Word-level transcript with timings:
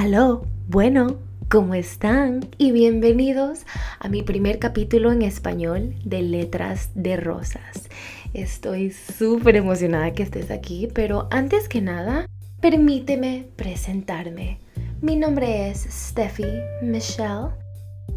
Aló, 0.00 0.46
bueno, 0.68 1.16
¿cómo 1.50 1.74
están? 1.74 2.48
Y 2.56 2.70
bienvenidos 2.70 3.66
a 3.98 4.08
mi 4.08 4.22
primer 4.22 4.60
capítulo 4.60 5.10
en 5.10 5.22
español 5.22 5.96
de 6.04 6.22
Letras 6.22 6.90
de 6.94 7.16
Rosas. 7.16 7.88
Estoy 8.32 8.92
súper 8.92 9.56
emocionada 9.56 10.12
que 10.12 10.22
estés 10.22 10.52
aquí, 10.52 10.88
pero 10.94 11.26
antes 11.32 11.68
que 11.68 11.80
nada, 11.80 12.28
permíteme 12.60 13.48
presentarme. 13.56 14.60
Mi 15.00 15.16
nombre 15.16 15.68
es 15.68 15.80
Steffi 15.90 16.46
Michelle 16.80 17.48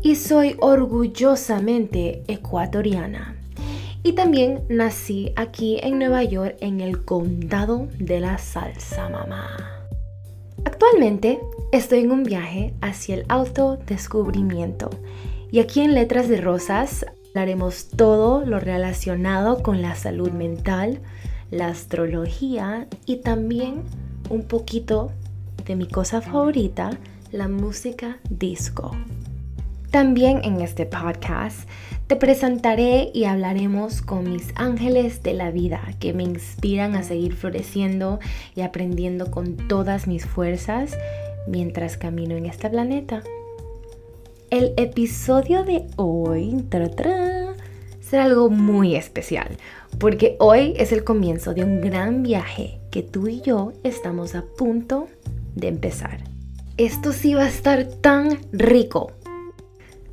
y 0.04 0.18
soy 0.18 0.58
orgullosamente 0.60 2.22
ecuatoriana. 2.28 3.38
Y 4.04 4.12
también 4.12 4.66
nací 4.70 5.34
aquí 5.36 5.80
en 5.82 5.98
Nueva 5.98 6.24
York 6.24 6.58
en 6.62 6.80
el 6.80 7.04
condado 7.04 7.88
de 7.98 8.20
la 8.20 8.38
salsa 8.38 9.10
mamá. 9.10 9.81
Actualmente 10.66 11.40
estoy 11.72 12.00
en 12.00 12.12
un 12.12 12.24
viaje 12.24 12.74
hacia 12.82 13.16
el 13.16 13.26
autodescubrimiento 13.30 14.90
y 15.52 15.60
aquí 15.60 15.82
en 15.82 15.94
Letras 15.94 16.30
de 16.30 16.40
Rosas 16.40 17.06
hablaremos 17.30 17.90
todo 17.90 18.46
lo 18.46 18.60
relacionado 18.60 19.64
con 19.64 19.82
la 19.82 19.96
salud 19.96 20.32
mental, 20.32 21.00
la 21.50 21.68
astrología 21.68 22.88
y 23.06 23.18
también 23.18 23.84
un 24.30 24.44
poquito 24.44 25.12
de 25.66 25.76
mi 25.76 25.88
cosa 25.88 26.22
favorita, 26.22 26.92
la 27.32 27.48
música 27.48 28.20
disco. 28.30 28.92
También 29.92 30.42
en 30.44 30.62
este 30.62 30.86
podcast 30.86 31.68
te 32.12 32.18
presentaré 32.18 33.10
y 33.14 33.24
hablaremos 33.24 34.02
con 34.02 34.34
mis 34.34 34.50
ángeles 34.56 35.24
de 35.24 35.34
la 35.34 35.50
vida 35.50 35.80
que 36.02 36.12
me 36.12 36.24
inspiran 36.24 36.94
a 36.96 37.04
seguir 37.04 37.38
floreciendo 37.38 38.20
y 38.54 38.64
aprendiendo 38.64 39.32
con 39.32 39.56
todas 39.56 40.08
mis 40.08 40.26
fuerzas 40.26 40.98
mientras 41.48 41.96
camino 41.96 42.36
en 42.36 42.48
este 42.48 42.70
planeta. 42.70 43.24
El 44.50 44.74
episodio 44.76 45.64
de 45.64 45.88
hoy 45.96 46.62
será 48.02 48.26
algo 48.26 48.50
muy 48.50 48.98
especial 48.98 49.48
porque 49.98 50.36
hoy 50.40 50.74
es 50.76 50.92
el 50.92 51.06
comienzo 51.06 51.54
de 51.54 51.64
un 51.64 51.80
gran 51.80 52.24
viaje 52.24 52.82
que 52.92 53.04
tú 53.04 53.30
y 53.30 53.40
yo 53.40 53.72
estamos 53.86 54.36
a 54.36 54.44
punto 54.58 55.08
de 55.56 55.70
empezar. 55.70 56.26
Esto 56.76 57.14
sí 57.14 57.36
va 57.36 57.44
a 57.44 57.48
estar 57.48 57.86
tan 57.86 58.38
rico 58.52 59.14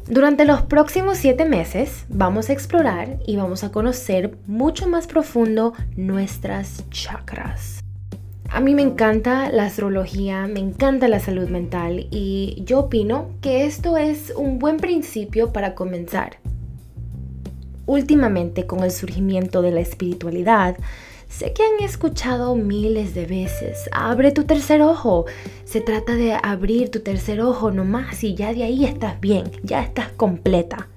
durante 0.09 0.47
los 0.47 0.62
próximos 0.62 1.19
siete 1.19 1.45
meses 1.45 2.06
vamos 2.09 2.48
a 2.48 2.55
explorar 2.55 3.19
y 3.27 3.37
vamos 3.37 3.62
a 3.62 3.70
conocer 3.70 4.39
mucho 4.47 4.89
más 4.89 5.06
profundo 5.06 5.75
nuestras 5.97 6.89
chakras. 6.91 7.81
A 8.51 8.61
mí 8.61 8.75
me 8.75 8.81
encanta 8.81 9.51
la 9.51 9.67
astrología, 9.67 10.47
me 10.47 10.61
encanta 10.61 11.09
la 11.09 11.20
salud 11.20 11.48
mental 11.51 12.06
y 12.11 12.62
yo 12.64 12.81
opino 12.81 13.33
que 13.42 13.67
esto 13.67 13.98
es 13.98 14.33
un 14.34 14.59
buen 14.59 14.79
principio 14.79 15.53
para 15.53 15.75
comenzar. 15.75 16.39
Últimamente 17.84 18.67
con 18.67 18.84
el 18.84 18.91
surgimiento 18.91 19.61
de 19.61 19.73
la 19.73 19.81
espiritualidad, 19.81 20.77
Sé 21.28 21.52
que 21.52 21.62
han 21.62 21.84
escuchado 21.84 22.56
miles 22.56 23.14
de 23.14 23.26
veces, 23.26 23.88
abre 23.92 24.32
tu 24.32 24.44
tercer 24.44 24.80
ojo. 24.82 25.26
Se 25.64 25.80
trata 25.80 26.14
de 26.14 26.32
abrir 26.32 26.90
tu 26.90 27.00
tercer 27.00 27.40
ojo 27.40 27.70
nomás 27.70 28.24
y 28.24 28.34
ya 28.34 28.52
de 28.54 28.64
ahí 28.64 28.84
estás 28.84 29.20
bien, 29.20 29.50
ya 29.62 29.82
estás 29.82 30.08
completa. 30.08 30.88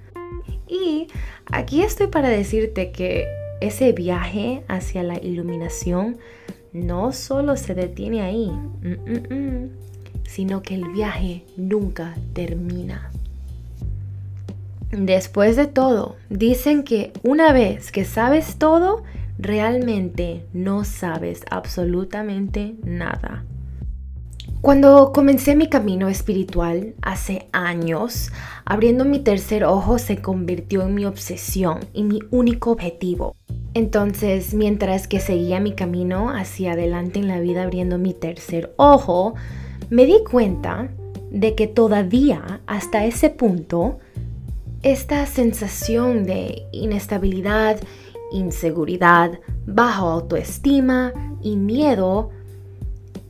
Y 0.68 1.08
aquí 1.52 1.82
estoy 1.82 2.08
para 2.08 2.30
decirte 2.30 2.92
que 2.92 3.28
ese 3.60 3.92
viaje 3.92 4.64
hacia 4.68 5.04
la 5.04 5.18
iluminación 5.22 6.18
no 6.72 7.12
solo 7.12 7.58
se 7.58 7.76
detiene 7.76 8.22
ahí, 8.22 8.50
mm, 8.50 8.88
mm, 8.88 9.34
mm, 9.34 9.70
sino 10.24 10.62
que 10.62 10.76
el 10.76 10.90
viaje 10.90 11.44
nunca 11.58 12.16
termina. 12.34 13.12
Después 14.92 15.56
de 15.58 15.68
todo, 15.68 16.16
dicen 16.30 16.84
que 16.84 17.12
una 17.24 17.52
vez 17.54 17.92
que 17.92 18.06
sabes 18.06 18.58
todo, 18.58 19.04
realmente 19.42 20.46
no 20.54 20.84
sabes 20.84 21.42
absolutamente 21.50 22.76
nada. 22.84 23.44
Cuando 24.62 25.12
comencé 25.12 25.56
mi 25.56 25.68
camino 25.68 26.08
espiritual 26.08 26.94
hace 27.02 27.48
años, 27.52 28.32
abriendo 28.64 29.06
mi 29.06 29.20
tercer 29.20 29.64
ojo 29.64 29.98
se 29.98 30.18
convirtió 30.18 30.84
en 30.84 30.94
mi 30.94 31.06
obsesión 31.06 31.80
y 31.94 32.04
mi 32.04 32.20
único 32.30 32.72
objetivo. 32.72 33.36
Entonces, 33.74 34.54
mientras 34.54 35.08
que 35.08 35.20
seguía 35.20 35.60
mi 35.60 35.74
camino 35.74 36.30
hacia 36.30 36.74
adelante 36.74 37.20
en 37.20 37.28
la 37.28 37.40
vida 37.40 37.64
abriendo 37.64 37.98
mi 37.98 38.14
tercer 38.14 38.74
ojo, 38.78 39.34
me 39.90 40.06
di 40.06 40.24
cuenta 40.30 40.90
de 41.32 41.56
que 41.56 41.66
todavía 41.66 42.62
hasta 42.68 43.06
ese 43.06 43.32
punto, 43.32 43.98
esta 44.84 45.26
sensación 45.26 46.26
de 46.26 46.68
inestabilidad 46.72 47.80
inseguridad, 48.32 49.40
bajo 49.66 50.08
autoestima 50.08 51.14
y 51.42 51.56
miedo 51.56 52.30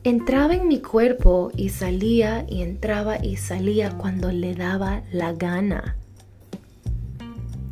entraba 0.04 0.54
en 0.54 0.66
mi 0.66 0.80
cuerpo 0.80 1.50
y 1.56 1.68
salía 1.68 2.44
y 2.48 2.62
entraba 2.62 3.24
y 3.24 3.36
salía 3.36 3.90
cuando 3.90 4.32
le 4.32 4.54
daba 4.54 5.02
la 5.12 5.32
gana. 5.32 5.96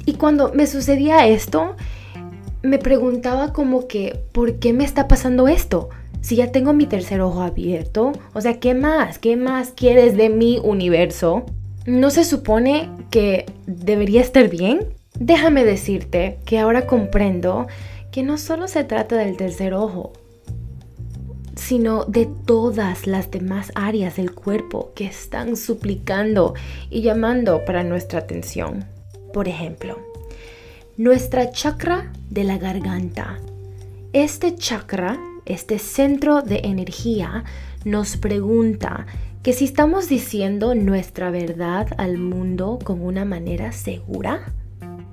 Y 0.07 0.15
cuando 0.15 0.53
me 0.53 0.67
sucedía 0.67 1.27
esto, 1.27 1.77
me 2.63 2.79
preguntaba 2.79 3.53
como 3.53 3.89
que, 3.89 4.25
¿por 4.33 4.59
qué 4.59 4.73
me 4.73 4.85
está 4.85 5.09
pasando 5.09 5.49
esto? 5.49 5.89
Si 6.21 6.37
ya 6.37 6.53
tengo 6.53 6.73
mi 6.73 6.87
tercer 6.87 7.21
ojo 7.21 7.43
abierto, 7.43 8.13
o 8.35 8.41
sea, 8.41 8.61
¿qué 8.61 8.75
más? 8.75 9.19
¿Qué 9.19 9.37
más 9.37 9.71
quieres 9.71 10.17
de 10.17 10.29
mi 10.29 10.59
universo? 10.63 11.45
¿No 11.87 12.11
se 12.11 12.25
supone 12.25 12.91
que 13.11 13.47
debería 13.67 14.21
estar 14.21 14.49
bien? 14.49 14.81
Déjame 15.21 15.65
decirte 15.67 16.39
que 16.47 16.59
ahora 16.59 16.87
comprendo 16.87 17.67
que 18.11 18.23
no 18.23 18.39
solo 18.39 18.69
se 18.69 18.85
trata 18.85 19.17
del 19.17 19.37
tercer 19.37 19.75
ojo, 19.75 20.15
sino 21.57 22.07
de 22.07 22.27
todas 22.47 23.07
las 23.07 23.31
demás 23.31 23.71
áreas 23.75 24.17
del 24.17 24.35
cuerpo 24.35 24.93
que 24.95 25.05
están 25.05 25.59
suplicando 25.59 26.55
y 26.89 27.03
llamando 27.03 27.67
para 27.67 27.85
nuestra 27.85 28.21
atención. 28.21 28.87
Por 29.35 29.47
ejemplo, 29.47 29.99
nuestra 30.97 31.51
chakra 31.51 32.11
de 32.31 32.45
la 32.45 32.57
garganta. 32.57 33.39
Este 34.15 34.57
chakra, 34.57 35.21
este 35.45 35.79
centro 35.79 36.41
de 36.41 36.63
energía, 36.65 37.45
nos 37.85 38.17
pregunta 38.17 39.05
que 39.43 39.53
si 39.53 39.67
estamos 39.67 40.09
diciendo 40.09 40.75
nuestra 40.75 41.31
verdad 41.31 41.89
al 41.99 42.17
mundo 42.17 42.79
con 42.83 43.03
una 43.03 43.27
manera 43.27 43.73
segura. 43.73 44.55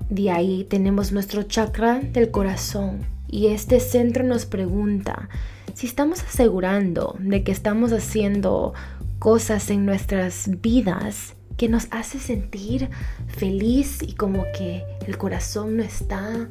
De 0.09 0.31
ahí 0.31 0.65
tenemos 0.69 1.11
nuestro 1.11 1.43
chakra 1.43 1.99
del 1.99 2.31
corazón 2.31 3.05
y 3.27 3.47
este 3.47 3.79
centro 3.81 4.23
nos 4.23 4.45
pregunta 4.45 5.27
si 5.73 5.85
estamos 5.85 6.23
asegurando 6.23 7.15
de 7.19 7.43
que 7.43 7.51
estamos 7.51 7.91
haciendo 7.91 8.73
cosas 9.19 9.69
en 9.69 9.85
nuestras 9.85 10.49
vidas 10.61 11.35
que 11.57 11.67
nos 11.67 11.87
hace 11.91 12.19
sentir 12.19 12.89
feliz 13.27 14.01
y 14.01 14.13
como 14.13 14.45
que 14.57 14.83
el 15.05 15.17
corazón 15.17 15.77
no 15.77 15.83
está 15.83 16.47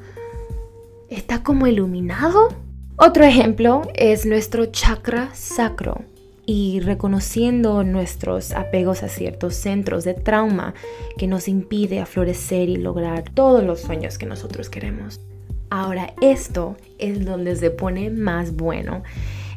está 1.08 1.42
como 1.42 1.66
iluminado. 1.66 2.48
Otro 2.96 3.24
ejemplo 3.24 3.82
es 3.94 4.26
nuestro 4.26 4.66
chakra 4.66 5.30
sacro 5.34 6.04
y 6.46 6.80
reconociendo 6.80 7.82
nuestros 7.82 8.52
apegos 8.52 9.02
a 9.02 9.08
ciertos 9.08 9.56
centros 9.56 10.04
de 10.04 10.14
trauma 10.14 10.74
que 11.18 11.26
nos 11.26 11.48
impide 11.48 12.00
a 12.00 12.06
florecer 12.06 12.68
y 12.68 12.76
lograr 12.76 13.28
todos 13.30 13.64
los 13.64 13.80
sueños 13.80 14.16
que 14.16 14.26
nosotros 14.26 14.70
queremos. 14.70 15.20
Ahora 15.68 16.14
esto 16.22 16.76
es 16.98 17.24
donde 17.24 17.56
se 17.56 17.70
pone 17.70 18.10
más 18.10 18.54
bueno. 18.54 19.02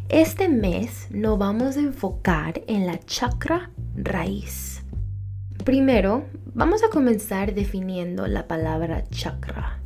Este 0.09 0.49
mes 0.49 1.07
nos 1.11 1.37
vamos 1.37 1.77
a 1.77 1.81
enfocar 1.81 2.61
en 2.65 2.87
la 2.87 2.99
chakra 2.99 3.69
raíz. 3.95 4.81
Primero, 5.63 6.25
vamos 6.55 6.83
a 6.83 6.89
comenzar 6.89 7.53
definiendo 7.53 8.25
la 8.25 8.47
palabra 8.47 9.03
chakra. 9.11 9.79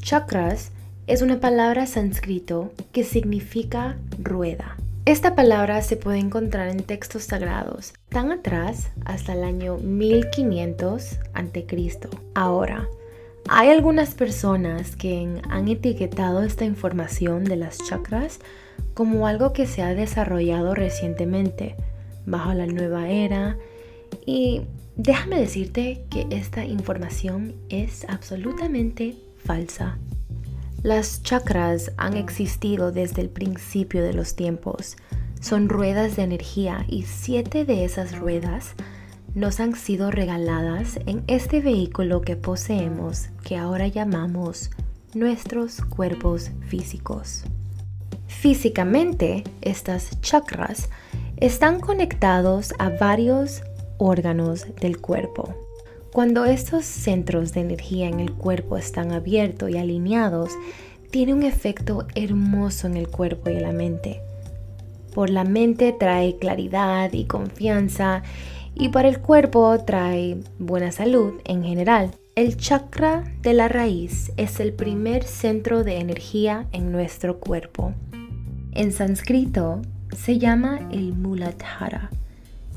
Chakras 0.00 0.72
es 1.06 1.20
una 1.20 1.40
palabra 1.40 1.86
sánscrito 1.86 2.72
que 2.92 3.04
significa 3.04 3.98
rueda. 4.18 4.76
Esta 5.04 5.34
palabra 5.34 5.80
se 5.82 5.96
puede 5.96 6.18
encontrar 6.18 6.68
en 6.68 6.82
textos 6.82 7.24
sagrados 7.24 7.94
tan 8.08 8.30
atrás 8.30 8.90
hasta 9.04 9.32
el 9.32 9.42
año 9.42 9.78
1500 9.78 11.18
a.C. 11.32 11.98
Ahora, 12.34 12.88
hay 13.48 13.70
algunas 13.70 14.14
personas 14.14 14.96
que 14.96 15.40
han 15.48 15.68
etiquetado 15.68 16.42
esta 16.42 16.66
información 16.66 17.44
de 17.44 17.56
las 17.56 17.78
chakras 17.78 18.40
como 18.92 19.26
algo 19.26 19.52
que 19.52 19.66
se 19.66 19.82
ha 19.82 19.94
desarrollado 19.94 20.74
recientemente 20.74 21.76
bajo 22.26 22.52
la 22.52 22.66
nueva 22.66 23.08
era 23.08 23.56
y 24.26 24.62
déjame 24.96 25.40
decirte 25.40 26.04
que 26.10 26.26
esta 26.30 26.64
información 26.64 27.54
es 27.70 28.04
absolutamente 28.08 29.16
falsa. 29.42 29.98
Las 30.82 31.24
chakras 31.24 31.90
han 31.96 32.16
existido 32.16 32.92
desde 32.92 33.20
el 33.20 33.30
principio 33.30 34.02
de 34.02 34.12
los 34.12 34.36
tiempos. 34.36 34.96
son 35.40 35.68
ruedas 35.68 36.16
de 36.16 36.22
energía 36.22 36.84
y 36.88 37.02
siete 37.04 37.64
de 37.64 37.84
esas 37.84 38.18
ruedas 38.18 38.74
nos 39.34 39.60
han 39.60 39.76
sido 39.76 40.10
regaladas 40.10 40.98
en 41.06 41.22
este 41.28 41.60
vehículo 41.60 42.22
que 42.22 42.34
poseemos 42.34 43.28
que 43.44 43.56
ahora 43.56 43.86
llamamos 43.86 44.70
nuestros 45.14 45.80
cuerpos 45.80 46.50
físicos. 46.66 47.44
Físicamente, 48.26 49.44
estas 49.62 50.20
chakras 50.20 50.88
están 51.36 51.78
conectados 51.78 52.74
a 52.78 52.88
varios 52.88 53.62
órganos 53.98 54.66
del 54.80 55.00
cuerpo. 55.00 55.67
Cuando 56.12 56.46
estos 56.46 56.84
centros 56.86 57.52
de 57.52 57.60
energía 57.60 58.08
en 58.08 58.20
el 58.20 58.32
cuerpo 58.32 58.76
están 58.76 59.12
abiertos 59.12 59.70
y 59.70 59.76
alineados, 59.76 60.50
tiene 61.10 61.34
un 61.34 61.42
efecto 61.42 62.06
hermoso 62.14 62.86
en 62.86 62.96
el 62.96 63.08
cuerpo 63.08 63.50
y 63.50 63.56
en 63.56 63.62
la 63.62 63.72
mente. 63.72 64.20
Por 65.14 65.30
la 65.30 65.44
mente 65.44 65.94
trae 65.98 66.36
claridad 66.36 67.12
y 67.12 67.24
confianza 67.24 68.22
y 68.74 68.88
para 68.88 69.08
el 69.08 69.20
cuerpo 69.20 69.76
trae 69.84 70.38
buena 70.58 70.92
salud 70.92 71.34
en 71.44 71.62
general. 71.62 72.10
El 72.34 72.56
chakra 72.56 73.24
de 73.42 73.52
la 73.52 73.68
raíz 73.68 74.32
es 74.36 74.60
el 74.60 74.72
primer 74.72 75.24
centro 75.24 75.84
de 75.84 75.98
energía 75.98 76.66
en 76.72 76.92
nuestro 76.92 77.38
cuerpo. 77.38 77.92
En 78.72 78.92
sánscrito 78.92 79.82
se 80.16 80.38
llama 80.38 80.88
el 80.92 81.14
Muladhara. 81.14 82.10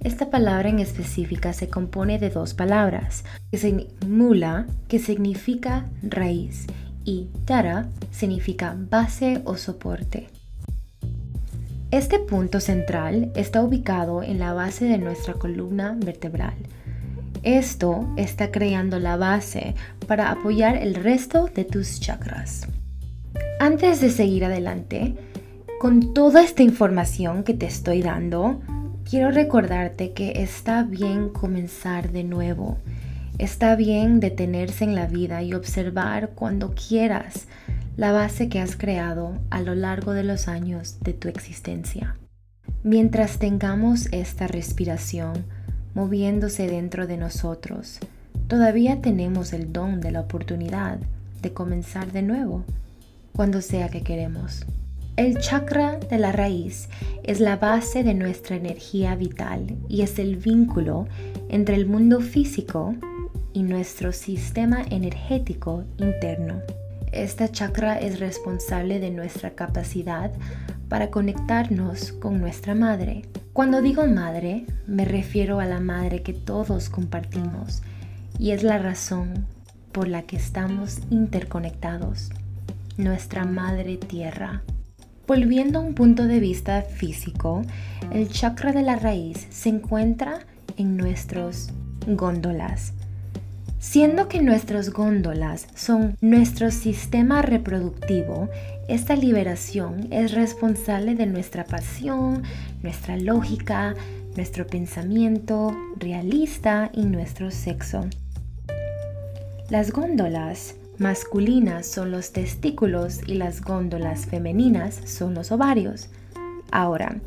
Esta 0.04 0.32
palabra 0.32 0.68
en 0.68 0.80
específica 0.80 1.54
se 1.54 1.70
compone 1.70 2.18
de 2.18 2.32
dos 2.32 2.56
palabras, 2.56 3.24
que 3.52 3.88
mula, 4.08 4.66
que 4.88 4.98
significa 4.98 5.86
raíz, 6.02 6.66
y 7.06 7.30
tara 7.46 7.88
significa 8.10 8.76
base 8.90 9.42
o 9.46 9.58
soporte. 9.58 10.28
Este 11.92 12.18
punto 12.18 12.60
central 12.60 13.32
está 13.36 13.62
ubicado 13.62 14.24
en 14.24 14.40
la 14.40 14.54
base 14.54 14.86
de 14.86 14.98
nuestra 14.98 15.36
columna 15.36 15.96
vertebral. 16.04 16.56
Esto 17.44 18.08
está 18.18 18.50
creando 18.50 18.98
la 18.98 19.18
base 19.18 19.76
para 20.08 20.32
apoyar 20.32 20.78
el 20.78 20.96
resto 20.96 21.48
de 21.54 21.64
tus 21.64 22.00
chakras. 22.00 22.68
Antes 23.60 24.02
de 24.02 24.10
seguir 24.10 24.46
adelante, 24.46 25.16
con 25.80 26.16
toda 26.16 26.44
esta 26.44 26.64
información 26.64 27.44
que 27.44 27.54
te 27.54 27.68
estoy 27.68 28.02
dando, 28.02 28.62
quiero 29.12 29.30
recordarte 29.30 30.14
que 30.14 30.42
está 30.42 30.84
bien 30.84 31.28
comenzar 31.28 32.14
de 32.14 32.24
nuevo 32.24 32.78
Está 33.38 33.76
bien 33.76 34.20
detenerse 34.20 34.84
en 34.84 34.96
la 34.96 35.08
vida 35.08 35.42
y 35.42 35.54
observar 35.54 36.30
cuando 36.36 36.76
quieras 36.76 37.48
la 37.98 38.12
base 38.12 38.50
que 38.50 38.62
has 38.62 38.76
creado 38.76 39.34
a 39.50 39.62
lo 39.62 39.74
largo 39.74 40.14
de 40.14 40.24
los 40.24 40.48
años 40.48 41.00
de 41.02 41.14
tu 41.14 41.28
existencia. 41.28 42.16
Mientras 42.84 43.40
tengamos 43.40 44.06
esta 44.12 44.48
respiración 44.48 45.44
moviéndose 45.96 46.68
dentro 46.68 47.08
de 47.08 47.18
nosotros, 47.18 48.00
todavía 48.48 49.02
tenemos 49.02 49.54
el 49.54 49.74
don 49.74 50.00
de 50.02 50.12
la 50.12 50.22
oportunidad 50.22 51.00
de 51.42 51.52
comenzar 51.52 52.12
de 52.12 52.22
nuevo, 52.22 52.64
cuando 53.34 53.62
sea 53.62 53.90
que 53.90 54.04
queremos. 54.04 54.66
El 55.18 55.40
chakra 55.40 55.98
de 55.98 56.18
la 56.18 56.32
raíz 56.32 56.88
es 57.24 57.42
la 57.42 57.58
base 57.58 58.04
de 58.04 58.14
nuestra 58.14 58.56
energía 58.56 59.14
vital 59.16 59.76
y 59.90 60.04
es 60.04 60.20
el 60.20 60.38
vínculo 60.38 61.08
entre 61.50 61.76
el 61.76 61.86
mundo 61.86 62.22
físico 62.22 62.96
y 63.52 63.64
nuestro 63.64 64.14
sistema 64.14 64.84
energético 64.90 65.84
interno. 65.98 66.62
Esta 67.12 67.52
chakra 67.52 68.00
es 68.00 68.22
responsable 68.22 69.00
de 69.00 69.12
nuestra 69.12 69.52
capacidad 69.52 70.32
para 70.88 71.12
conectarnos 71.12 72.14
con 72.14 72.40
nuestra 72.40 72.74
madre. 72.74 73.24
Cuando 73.52 73.82
digo 73.82 74.08
madre, 74.08 74.66
me 74.88 75.04
refiero 75.04 75.60
a 75.60 75.66
la 75.66 75.82
madre 75.82 76.22
que 76.24 76.34
todos 76.34 76.90
compartimos 76.90 77.82
y 78.40 78.52
es 78.52 78.64
la 78.64 78.78
razón 78.78 79.46
por 79.92 80.08
la 80.08 80.22
que 80.22 80.38
estamos 80.38 81.00
interconectados, 81.10 82.30
nuestra 82.98 83.44
madre 83.44 83.98
tierra. 83.98 84.64
Volviendo 85.34 85.80
a 85.80 85.82
un 85.82 85.94
punto 85.94 86.28
de 86.28 86.42
vista 86.42 86.82
físico, 86.82 87.62
el 88.12 88.28
chakra 88.28 88.74
de 88.74 88.82
la 88.82 88.98
raíz 88.98 89.48
se 89.50 89.70
encuentra 89.70 90.40
en 90.76 90.98
nuestros 90.98 91.70
góndolas, 92.06 92.92
Siendo 93.80 94.28
que 94.28 94.42
nuestras 94.42 94.90
góndolas 94.90 95.70
son 95.74 96.18
nuestro 96.20 96.70
sistema 96.70 97.42
reproductivo, 97.42 98.50
esta 98.90 99.16
liberación 99.16 100.10
es 100.12 100.34
responsable 100.34 101.16
de 101.16 101.28
nuestra 101.28 101.64
pasión, 101.64 102.44
nuestra 102.84 103.16
lógica, 103.16 103.96
nuestro 104.36 104.68
pensamiento 104.68 105.74
realista 105.96 106.92
y 106.94 107.06
nuestro 107.06 107.52
sexo. 107.52 108.06
Las 109.70 109.94
góndolas 109.94 110.76
masculinas 111.02 111.88
son 111.88 112.12
los 112.12 112.32
testículos 112.32 113.20
y 113.28 113.34
las 113.34 113.62
góndolas 113.62 114.26
femeninas 114.28 115.02
son 115.06 115.34
los 115.34 115.52
ovarios. 115.52 116.08
Ahora, 116.72 117.18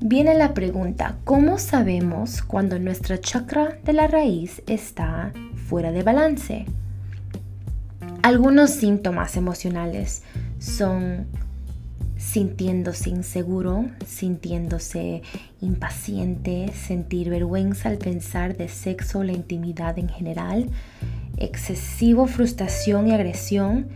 viene 0.00 0.34
la 0.34 0.54
pregunta, 0.54 1.16
¿cómo 1.24 1.58
sabemos 1.58 2.42
cuando 2.42 2.78
nuestra 2.78 3.18
chakra 3.18 3.78
de 3.84 3.92
la 3.92 4.06
raíz 4.06 4.62
está 4.68 5.32
fuera 5.70 5.92
de 5.92 6.02
balance. 6.02 6.66
Algunos 8.22 8.70
síntomas 8.70 9.36
emocionales 9.36 10.24
son 10.58 11.26
sintiéndose 12.16 13.10
inseguro, 13.10 13.86
sintiéndose 14.04 15.22
impaciente, 15.60 16.72
sentir 16.74 17.30
vergüenza 17.30 17.88
al 17.88 17.98
pensar 17.98 18.56
de 18.56 18.68
sexo 18.68 19.20
o 19.20 19.24
la 19.24 19.30
intimidad 19.30 19.96
en 19.96 20.08
general, 20.08 20.66
excesivo 21.40 22.26
frustración 22.26 23.08
y 23.08 23.12
agresión, 23.12 23.88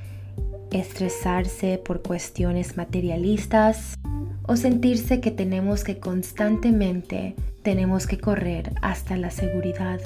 estresarse 0.72 1.78
por 1.78 2.02
cuestiones 2.02 2.76
materialistas 2.76 3.94
o 4.42 4.56
sentirse 4.56 5.20
que 5.20 5.30
tenemos 5.30 5.84
que 5.84 5.98
constantemente 5.98 7.36
tenemos 7.62 8.06
que 8.06 8.18
correr 8.18 8.72
hasta 8.82 9.16
la 9.16 9.30
seguridad. 9.30 10.00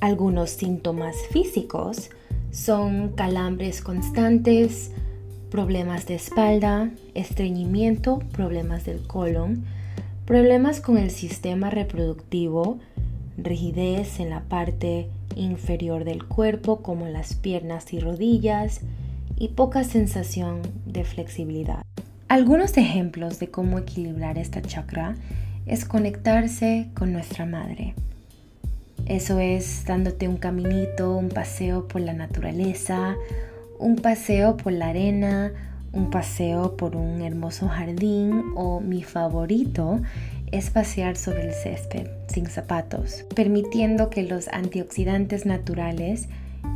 Algunos 0.00 0.50
síntomas 0.50 1.14
físicos 1.30 2.10
son 2.50 3.10
calambres 3.10 3.82
constantes, 3.82 4.90
problemas 5.50 6.06
de 6.06 6.14
espalda, 6.14 6.90
estreñimiento, 7.14 8.20
problemas 8.32 8.84
del 8.84 9.06
colon, 9.06 9.64
problemas 10.24 10.80
con 10.80 10.96
el 10.96 11.10
sistema 11.10 11.70
reproductivo, 11.70 12.78
rigidez 13.36 14.20
en 14.20 14.30
la 14.30 14.40
parte 14.42 15.08
inferior 15.36 16.04
del 16.04 16.24
cuerpo 16.24 16.82
como 16.82 17.06
las 17.06 17.34
piernas 17.34 17.92
y 17.92 18.00
rodillas 18.00 18.80
y 19.36 19.48
poca 19.48 19.84
sensación 19.84 20.60
de 20.86 21.04
flexibilidad. 21.04 21.82
Algunos 22.28 22.76
ejemplos 22.76 23.38
de 23.40 23.48
cómo 23.48 23.78
equilibrar 23.78 24.38
esta 24.38 24.62
chakra 24.62 25.16
es 25.66 25.84
conectarse 25.84 26.88
con 26.94 27.12
nuestra 27.12 27.46
madre. 27.46 27.94
Eso 29.06 29.40
es 29.40 29.84
dándote 29.86 30.28
un 30.28 30.36
caminito, 30.36 31.16
un 31.16 31.28
paseo 31.28 31.88
por 31.88 32.00
la 32.00 32.12
naturaleza, 32.12 33.16
un 33.78 33.96
paseo 33.96 34.56
por 34.56 34.72
la 34.72 34.88
arena, 34.88 35.52
un 35.92 36.10
paseo 36.10 36.76
por 36.76 36.94
un 36.94 37.22
hermoso 37.22 37.66
jardín 37.68 38.52
o 38.54 38.80
mi 38.80 39.02
favorito 39.02 40.00
es 40.52 40.70
pasear 40.70 41.16
sobre 41.16 41.48
el 41.48 41.54
césped 41.54 42.06
sin 42.28 42.46
zapatos, 42.46 43.24
permitiendo 43.34 44.10
que 44.10 44.22
los 44.22 44.48
antioxidantes 44.48 45.46
naturales 45.46 46.28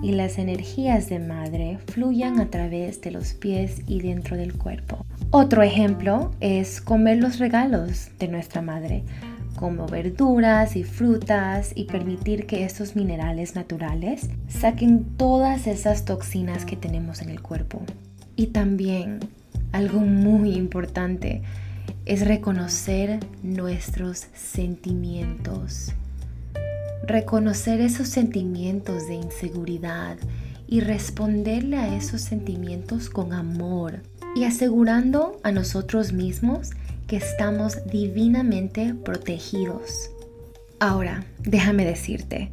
y 0.03 0.13
las 0.13 0.39
energías 0.39 1.09
de 1.09 1.19
madre 1.19 1.79
fluyan 1.87 2.41
a 2.41 2.51
través 2.51 3.01
de 3.01 3.11
los 3.11 3.35
pies 3.35 3.83
y 3.87 4.01
dentro 4.01 4.37
del 4.37 4.55
cuerpo. 4.55 5.05
Otro 5.31 5.63
ejemplo 5.63 6.31
es 6.41 6.81
comer 6.81 7.19
los 7.19 7.39
regalos 7.39 8.11
de 8.19 8.29
nuestra 8.29 8.63
madre 8.63 9.05
como 9.57 9.87
verduras 9.87 10.77
y 10.77 10.85
frutas 10.85 11.73
y 11.75 11.85
permitir 11.85 12.47
que 12.47 12.65
estos 12.65 12.97
minerales 12.97 13.55
naturales 13.55 14.29
saquen 14.49 15.05
todas 15.17 15.67
esas 15.67 16.05
toxinas 16.05 16.65
que 16.65 16.77
tenemos 16.77 17.23
en 17.23 17.31
el 17.31 17.41
cuerpo. 17.41 17.83
Y 18.37 18.49
también 18.49 19.21
algo 19.73 20.01
muy 20.01 20.55
importante 20.55 21.43
es 22.07 22.27
reconocer 22.27 23.21
nuestros 23.43 24.27
sentimientos. 24.35 25.93
Reconocer 27.07 27.81
esos 27.81 28.09
sentimientos 28.09 29.09
de 29.09 29.15
inseguridad 29.15 30.17
y 30.67 30.81
responderle 30.81 31.79
a 31.79 31.97
esos 31.97 32.21
sentimientos 32.21 33.09
con 33.09 33.33
amor 33.33 34.01
y 34.37 34.45
asegurando 34.45 35.41
a 35.43 35.53
nosotros 35.53 36.13
mismos 36.13 36.71
que 37.07 37.17
estamos 37.17 37.79
divinamente 37.87 38.95
protegidos. 38.95 40.11
Ahora, 40.81 41.25
déjame 41.41 41.85
decirte 41.85 42.51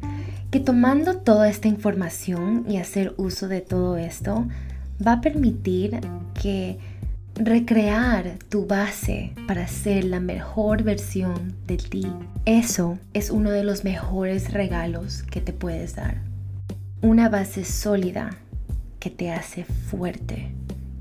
que 0.50 0.60
tomando 0.60 1.18
toda 1.18 1.48
esta 1.48 1.68
información 1.68 2.64
y 2.68 2.76
hacer 2.76 3.14
uso 3.16 3.48
de 3.48 3.60
todo 3.60 3.96
esto 3.96 4.46
va 5.04 5.14
a 5.14 5.20
permitir 5.20 6.00
que 6.40 6.78
recrear 7.44 8.38
tu 8.48 8.66
base 8.66 9.32
para 9.46 9.66
ser 9.66 10.04
la 10.04 10.20
mejor 10.20 10.82
versión 10.82 11.56
de 11.66 11.76
ti. 11.76 12.06
Eso 12.44 12.98
es 13.14 13.30
uno 13.30 13.50
de 13.50 13.64
los 13.64 13.84
mejores 13.84 14.52
regalos 14.52 15.22
que 15.24 15.40
te 15.40 15.52
puedes 15.52 15.96
dar. 15.96 16.16
Una 17.00 17.28
base 17.28 17.64
sólida 17.64 18.36
que 19.00 19.10
te 19.10 19.32
hace 19.32 19.64
fuerte 19.64 20.52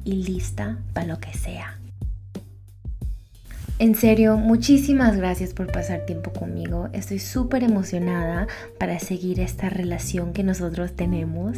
y 0.04 0.24
lista 0.24 0.80
para 0.94 1.08
lo 1.08 1.20
que 1.20 1.34
sea. 1.34 1.81
En 3.82 3.96
serio, 3.96 4.38
muchísimas 4.38 5.18
gracias 5.18 5.56
por 5.56 5.72
pasar 5.72 6.06
tiempo 6.06 6.32
conmigo. 6.32 6.90
Estoy 6.94 7.18
súper 7.18 7.64
emocionada 7.64 8.46
para 8.78 9.00
seguir 9.00 9.40
esta 9.40 9.72
relación 9.72 10.34
que 10.34 10.44
nosotros 10.44 10.96
tenemos. 10.96 11.58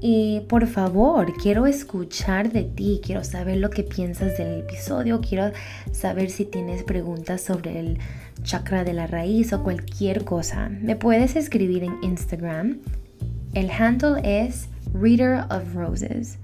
Y 0.00 0.42
por 0.48 0.68
favor, 0.68 1.32
quiero 1.42 1.66
escuchar 1.66 2.52
de 2.52 2.62
ti, 2.62 3.00
quiero 3.04 3.24
saber 3.24 3.56
lo 3.56 3.70
que 3.70 3.82
piensas 3.82 4.38
del 4.38 4.60
episodio, 4.60 5.20
quiero 5.20 5.50
saber 5.90 6.30
si 6.30 6.44
tienes 6.44 6.84
preguntas 6.84 7.40
sobre 7.40 7.80
el 7.80 7.98
chakra 8.44 8.84
de 8.84 8.92
la 8.92 9.08
raíz 9.08 9.52
o 9.52 9.64
cualquier 9.64 10.24
cosa. 10.24 10.68
Me 10.68 10.94
puedes 10.94 11.34
escribir 11.34 11.82
en 11.82 11.96
Instagram. 12.00 12.78
El 13.54 13.72
handle 13.72 14.20
es 14.22 14.68
Reader 14.94 15.46
of 15.50 15.74
Roses. 15.74 16.38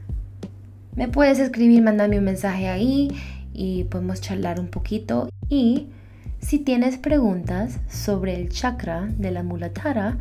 Me 0.97 1.07
puedes 1.07 1.39
escribir, 1.39 1.81
mandarme 1.81 2.19
un 2.19 2.25
mensaje 2.25 2.67
ahí 2.67 3.09
y 3.53 3.85
podemos 3.85 4.21
charlar 4.21 4.61
un 4.61 4.69
poquito. 4.69 5.29
Y 5.49 5.89
si 6.41 6.59
tienes 6.59 6.99
preguntas 6.99 7.79
sobre 7.89 8.37
el 8.37 8.49
chakra 8.49 9.07
de 9.07 9.31
la 9.31 9.43
mulatara, 9.43 10.19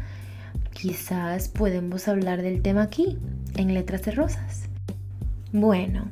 quizás 0.71 1.47
podemos 1.47 2.07
hablar 2.07 2.41
del 2.41 2.61
tema 2.61 2.83
aquí, 2.83 3.17
en 3.55 3.73
Letras 3.73 4.03
de 4.03 4.11
Rosas. 4.11 4.69
Bueno, 5.51 6.09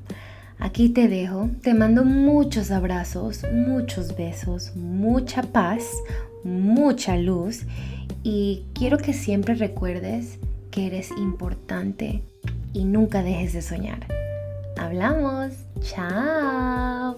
aquí 0.58 0.90
te 0.90 1.08
dejo. 1.08 1.50
Te 1.62 1.74
mando 1.74 2.04
muchos 2.04 2.72
abrazos, 2.72 3.46
muchos 3.54 4.18
besos, 4.18 4.76
mucha 4.76 5.44
paz, 5.44 5.84
mucha 6.44 7.16
luz. 7.18 7.64
Y 8.24 8.66
quiero 8.74 8.98
que 8.98 9.14
siempre 9.14 9.56
recuerdes 9.56 10.40
que 10.72 10.88
eres 10.88 11.12
importante 11.12 12.22
y 12.74 12.86
nunca 12.86 13.24
dejes 13.24 13.54
de 13.54 13.62
soñar 13.62 14.19
hablamos. 14.80 15.54
Chao. 15.82 17.16